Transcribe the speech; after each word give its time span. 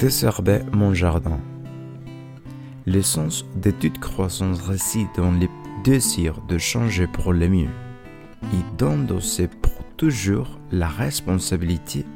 désherber 0.00 0.60
mon 0.72 0.94
jardin. 0.94 1.38
L'essence 2.86 3.44
de 3.62 3.70
toute 3.70 3.98
croissance 3.98 4.62
réside 4.62 5.08
dans 5.14 5.30
le 5.30 5.46
désir 5.84 6.40
de 6.48 6.56
changer 6.56 7.06
pour 7.06 7.34
le 7.34 7.46
mieux 7.48 7.68
et 8.44 8.78
d'endosser 8.78 9.46
pour 9.46 9.84
toujours 9.98 10.58
la 10.72 10.88
responsabilité 10.88 12.06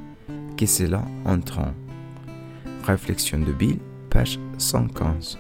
que 0.56 0.64
cela 0.64 1.04
entraîne. 1.26 1.74
Réflexion 2.84 3.40
de 3.40 3.52
Bill, 3.52 3.78
page 4.08 4.38
115. 4.56 5.38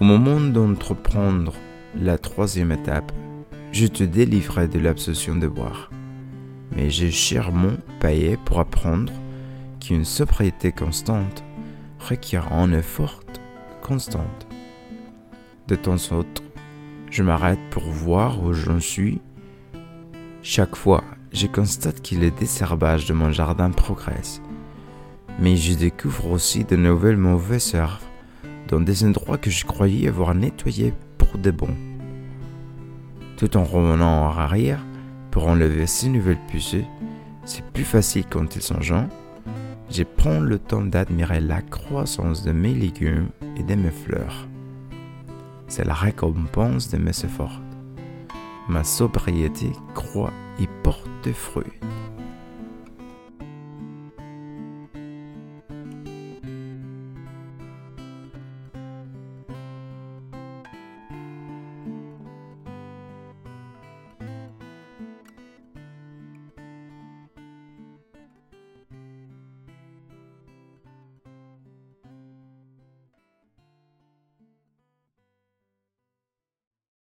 Au 0.00 0.04
moment 0.04 0.38
d'entreprendre 0.38 1.54
la 1.98 2.18
troisième 2.18 2.72
étape, 2.72 3.10
je 3.72 3.86
te 3.86 4.04
délivrerai 4.04 4.68
de 4.68 4.80
l'obsession 4.80 5.34
de 5.34 5.46
boire. 5.46 5.90
Mais 6.76 6.90
j'ai 6.90 7.10
chèrement 7.10 7.76
payé 8.00 8.36
pour 8.44 8.60
apprendre 8.60 9.12
qu'une 9.84 10.04
sobriété 10.04 10.72
constante 10.72 11.44
requiert 11.98 12.52
un 12.52 12.72
effort 12.72 13.20
constant. 13.82 14.26
De 15.68 15.76
temps 15.76 15.96
en 16.10 16.22
temps, 16.22 16.42
je 17.10 17.22
m'arrête 17.22 17.58
pour 17.70 17.82
voir 17.84 18.42
où 18.42 18.54
j'en 18.54 18.80
suis. 18.80 19.20
Chaque 20.42 20.74
fois, 20.74 21.04
je 21.32 21.46
constate 21.46 22.00
que 22.02 22.14
le 22.14 22.30
désherbage 22.30 23.06
de 23.06 23.12
mon 23.12 23.30
jardin 23.30 23.70
progresse. 23.70 24.40
Mais 25.38 25.56
je 25.56 25.74
découvre 25.74 26.30
aussi 26.30 26.64
de 26.64 26.76
nouvelles 26.76 27.16
mauvaises 27.16 27.74
herbes 27.74 28.00
dans 28.68 28.80
des 28.80 29.04
endroits 29.04 29.38
que 29.38 29.50
je 29.50 29.66
croyais 29.66 30.08
avoir 30.08 30.34
nettoyés 30.34 30.94
pour 31.18 31.36
de 31.38 31.50
bon. 31.50 31.74
Tout 33.36 33.56
en 33.56 33.64
revenant 33.64 34.28
en 34.28 34.38
arrière 34.38 34.80
pour 35.30 35.46
enlever 35.46 35.86
ces 35.86 36.08
nouvelles 36.08 36.46
puces, 36.48 36.76
c'est 37.44 37.64
plus 37.72 37.84
facile 37.84 38.24
quand 38.30 38.56
ils 38.56 38.62
sont 38.62 38.80
jeunes. 38.80 39.10
Je 39.96 40.02
prends 40.02 40.40
le 40.40 40.58
temps 40.58 40.82
d'admirer 40.84 41.40
la 41.40 41.62
croissance 41.62 42.42
de 42.42 42.50
mes 42.50 42.74
légumes 42.74 43.28
et 43.56 43.62
de 43.62 43.76
mes 43.76 43.92
fleurs. 43.92 44.48
C'est 45.68 45.84
la 45.84 45.94
récompense 45.94 46.90
de 46.90 46.98
mes 46.98 47.10
efforts. 47.10 47.60
Ma 48.68 48.82
sobriété 48.82 49.70
croît 49.94 50.32
et 50.58 50.66
porte 50.82 51.30
fruit. 51.32 51.78